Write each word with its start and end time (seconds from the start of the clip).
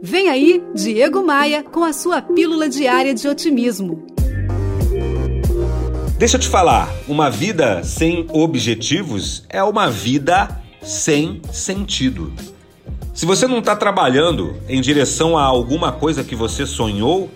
Vem 0.00 0.28
aí, 0.28 0.62
Diego 0.74 1.24
Maia, 1.24 1.64
com 1.64 1.82
a 1.82 1.92
sua 1.92 2.22
pílula 2.22 2.68
diária 2.68 3.12
de 3.12 3.26
otimismo. 3.26 4.06
Deixa 6.16 6.36
eu 6.36 6.40
te 6.40 6.46
falar, 6.46 6.88
uma 7.08 7.28
vida 7.28 7.82
sem 7.82 8.24
objetivos 8.30 9.44
é 9.48 9.62
uma 9.62 9.90
vida 9.90 10.48
sem 10.82 11.42
sentido. 11.52 12.32
Se 13.12 13.26
você 13.26 13.48
não 13.48 13.58
está 13.58 13.74
trabalhando 13.74 14.56
em 14.68 14.80
direção 14.80 15.36
a 15.36 15.42
alguma 15.42 15.90
coisa 15.90 16.22
que 16.22 16.36
você 16.36 16.64
sonhou, 16.64 17.28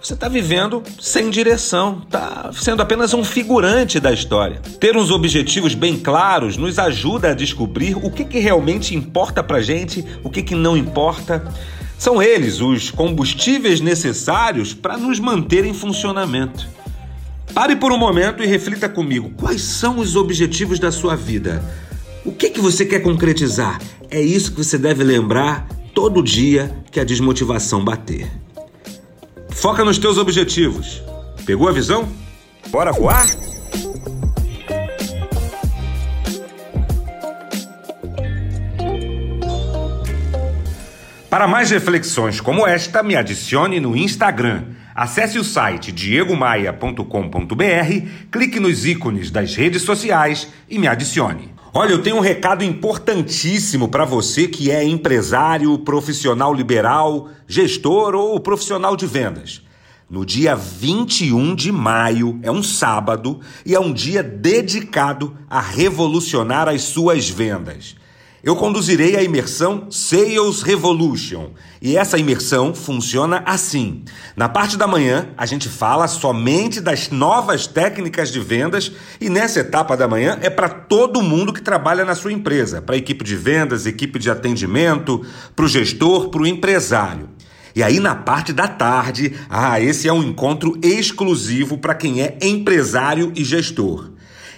você 0.00 0.14
está 0.14 0.28
vivendo 0.28 0.84
sem 1.00 1.30
direção, 1.30 2.02
está 2.04 2.50
sendo 2.52 2.80
apenas 2.80 3.12
um 3.12 3.24
figurante 3.24 3.98
da 3.98 4.12
história. 4.12 4.60
Ter 4.78 4.96
uns 4.96 5.10
objetivos 5.10 5.74
bem 5.74 5.98
claros 5.98 6.56
nos 6.56 6.78
ajuda 6.78 7.30
a 7.30 7.34
descobrir 7.34 7.96
o 7.96 8.10
que, 8.10 8.24
que 8.24 8.38
realmente 8.38 8.94
importa 8.94 9.42
para 9.42 9.60
gente, 9.60 10.04
o 10.22 10.30
que, 10.30 10.44
que 10.44 10.54
não 10.54 10.76
importa. 10.76 11.42
São 11.98 12.22
eles 12.22 12.60
os 12.60 12.90
combustíveis 12.90 13.80
necessários 13.80 14.74
para 14.74 14.96
nos 14.96 15.18
manter 15.18 15.64
em 15.64 15.72
funcionamento. 15.72 16.66
Pare 17.54 17.76
por 17.76 17.92
um 17.92 17.98
momento 17.98 18.42
e 18.42 18.46
reflita 18.46 18.88
comigo: 18.88 19.30
quais 19.36 19.62
são 19.62 19.98
os 19.98 20.16
objetivos 20.16 20.78
da 20.78 20.90
sua 20.90 21.14
vida? 21.14 21.64
O 22.24 22.32
que, 22.32 22.50
que 22.50 22.60
você 22.60 22.84
quer 22.84 23.00
concretizar? 23.00 23.80
É 24.10 24.20
isso 24.20 24.52
que 24.52 24.64
você 24.64 24.78
deve 24.78 25.04
lembrar 25.04 25.68
todo 25.94 26.22
dia 26.22 26.74
que 26.90 26.98
a 26.98 27.04
desmotivação 27.04 27.84
bater. 27.84 28.30
Foca 29.50 29.84
nos 29.84 29.98
teus 29.98 30.18
objetivos. 30.18 31.02
Pegou 31.46 31.68
a 31.68 31.72
visão? 31.72 32.08
Bora 32.70 32.92
voar? 32.92 33.26
Para 41.34 41.48
mais 41.48 41.72
reflexões 41.72 42.40
como 42.40 42.64
esta, 42.64 43.02
me 43.02 43.16
adicione 43.16 43.80
no 43.80 43.96
Instagram. 43.96 44.66
Acesse 44.94 45.36
o 45.36 45.42
site 45.42 45.90
diegomaia.com.br, 45.90 48.08
clique 48.30 48.60
nos 48.60 48.86
ícones 48.86 49.32
das 49.32 49.56
redes 49.56 49.82
sociais 49.82 50.46
e 50.70 50.78
me 50.78 50.86
adicione. 50.86 51.52
Olha, 51.72 51.90
eu 51.90 52.00
tenho 52.00 52.18
um 52.18 52.20
recado 52.20 52.62
importantíssimo 52.62 53.88
para 53.88 54.04
você 54.04 54.46
que 54.46 54.70
é 54.70 54.84
empresário, 54.84 55.76
profissional 55.80 56.54
liberal, 56.54 57.28
gestor 57.48 58.14
ou 58.14 58.38
profissional 58.38 58.96
de 58.96 59.04
vendas. 59.04 59.60
No 60.08 60.24
dia 60.24 60.54
21 60.54 61.56
de 61.56 61.72
maio, 61.72 62.38
é 62.44 62.50
um 62.52 62.62
sábado 62.62 63.40
e 63.66 63.74
é 63.74 63.80
um 63.80 63.92
dia 63.92 64.22
dedicado 64.22 65.36
a 65.50 65.60
revolucionar 65.60 66.68
as 66.68 66.82
suas 66.82 67.28
vendas 67.28 67.96
eu 68.44 68.54
conduzirei 68.54 69.16
a 69.16 69.22
imersão 69.22 69.86
Sales 69.90 70.60
Revolution. 70.60 71.52
E 71.80 71.96
essa 71.96 72.18
imersão 72.18 72.74
funciona 72.74 73.42
assim. 73.46 74.04
Na 74.36 74.50
parte 74.50 74.76
da 74.76 74.86
manhã, 74.86 75.28
a 75.36 75.46
gente 75.46 75.66
fala 75.66 76.06
somente 76.06 76.78
das 76.78 77.08
novas 77.08 77.66
técnicas 77.66 78.30
de 78.30 78.40
vendas 78.40 78.92
e 79.18 79.30
nessa 79.30 79.60
etapa 79.60 79.96
da 79.96 80.06
manhã 80.06 80.38
é 80.42 80.50
para 80.50 80.68
todo 80.68 81.22
mundo 81.22 81.54
que 81.54 81.62
trabalha 81.62 82.04
na 82.04 82.14
sua 82.14 82.32
empresa, 82.32 82.82
para 82.82 82.94
a 82.94 82.98
equipe 82.98 83.24
de 83.24 83.34
vendas, 83.34 83.86
equipe 83.86 84.18
de 84.18 84.30
atendimento, 84.30 85.24
para 85.56 85.64
o 85.64 85.68
gestor, 85.68 86.28
para 86.28 86.42
o 86.42 86.46
empresário. 86.46 87.30
E 87.74 87.82
aí 87.82 87.98
na 87.98 88.14
parte 88.14 88.52
da 88.52 88.68
tarde, 88.68 89.34
ah, 89.48 89.80
esse 89.80 90.06
é 90.06 90.12
um 90.12 90.22
encontro 90.22 90.78
exclusivo 90.82 91.78
para 91.78 91.94
quem 91.94 92.20
é 92.20 92.38
empresário 92.42 93.32
e 93.34 93.42
gestor. 93.42 94.13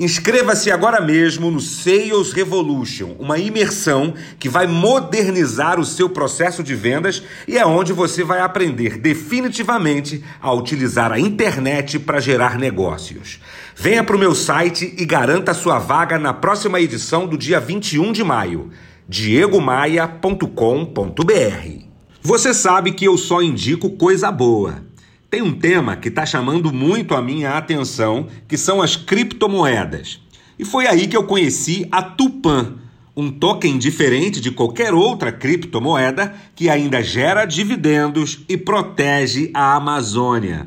Inscreva-se 0.00 0.70
agora 0.70 0.98
mesmo 0.98 1.50
no 1.50 1.60
Sales 1.60 2.32
Revolution, 2.32 3.14
uma 3.18 3.36
imersão 3.36 4.14
que 4.38 4.48
vai 4.48 4.66
modernizar 4.66 5.78
o 5.78 5.84
seu 5.84 6.08
processo 6.08 6.62
de 6.62 6.74
vendas 6.74 7.22
e 7.46 7.58
é 7.58 7.66
onde 7.66 7.92
você 7.92 8.24
vai 8.24 8.40
aprender 8.40 8.96
definitivamente 8.96 10.24
a 10.40 10.54
utilizar 10.54 11.12
a 11.12 11.20
internet 11.20 11.98
para 11.98 12.18
gerar 12.18 12.58
negócios. 12.58 13.40
Venha 13.76 14.02
para 14.02 14.16
o 14.16 14.18
meu 14.18 14.34
site 14.34 14.94
e 14.96 15.04
garanta 15.04 15.52
sua 15.52 15.78
vaga 15.78 16.18
na 16.18 16.32
próxima 16.32 16.80
edição 16.80 17.26
do 17.26 17.36
dia 17.36 17.60
21 17.60 18.10
de 18.10 18.24
maio. 18.24 18.70
diegomaia.com.br 19.06 21.84
Você 22.22 22.54
sabe 22.54 22.92
que 22.92 23.04
eu 23.04 23.18
só 23.18 23.42
indico 23.42 23.90
coisa 23.90 24.32
boa. 24.32 24.82
Tem 25.30 25.42
um 25.42 25.52
tema 25.52 25.94
que 25.94 26.08
está 26.08 26.26
chamando 26.26 26.72
muito 26.72 27.14
a 27.14 27.22
minha 27.22 27.56
atenção, 27.56 28.26
que 28.48 28.56
são 28.56 28.82
as 28.82 28.96
criptomoedas. 28.96 30.20
E 30.58 30.64
foi 30.64 30.88
aí 30.88 31.06
que 31.06 31.16
eu 31.16 31.22
conheci 31.22 31.86
a 31.88 32.02
Tupan, 32.02 32.78
um 33.16 33.30
token 33.30 33.78
diferente 33.78 34.40
de 34.40 34.50
qualquer 34.50 34.92
outra 34.92 35.30
criptomoeda 35.30 36.34
que 36.56 36.68
ainda 36.68 37.00
gera 37.00 37.44
dividendos 37.44 38.40
e 38.48 38.56
protege 38.56 39.52
a 39.54 39.76
Amazônia. 39.76 40.66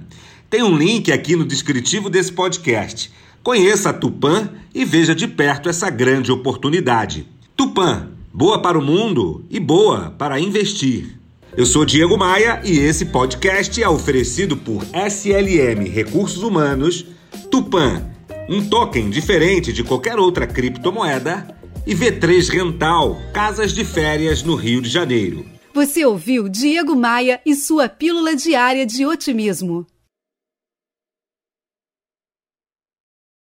Tem 0.49 0.63
um 0.63 0.77
link 0.77 1.11
aqui 1.11 1.35
no 1.35 1.43
descritivo 1.43 2.09
desse 2.09 2.31
podcast. 2.31 3.11
Conheça 3.43 3.89
a 3.89 3.93
Tupan 3.93 4.49
e 4.73 4.85
veja 4.85 5.13
de 5.13 5.27
perto 5.27 5.67
essa 5.67 5.89
grande 5.89 6.31
oportunidade. 6.31 7.27
Tupan, 7.57 8.11
boa 8.33 8.61
para 8.61 8.79
o 8.79 8.81
mundo 8.81 9.43
e 9.49 9.59
boa 9.59 10.15
para 10.17 10.39
investir. 10.39 11.22
Eu 11.55 11.67
sou 11.67 11.85
Diego 11.85 12.17
Maia 12.17 12.59
e 12.63 12.79
esse 12.79 13.05
podcast 13.05 13.81
é 13.81 13.87
oferecido 13.87 14.57
por 14.57 14.83
SLM 14.85 15.87
Recursos 15.87 16.41
Humanos, 16.41 17.05
Tupan, 17.51 18.09
um 18.49 18.67
token 18.67 19.11
diferente 19.11 19.71
de 19.71 19.83
qualquer 19.83 20.17
outra 20.17 20.47
criptomoeda, 20.47 21.55
e 21.85 21.93
V3 21.93 22.49
Rental, 22.49 23.21
casas 23.31 23.71
de 23.71 23.85
férias 23.85 24.41
no 24.41 24.55
Rio 24.55 24.81
de 24.81 24.89
Janeiro. 24.89 25.45
Você 25.75 26.03
ouviu 26.03 26.49
Diego 26.49 26.95
Maia 26.95 27.39
e 27.45 27.53
sua 27.53 27.87
pílula 27.87 28.35
diária 28.35 28.83
de 28.83 29.05
otimismo. 29.05 29.85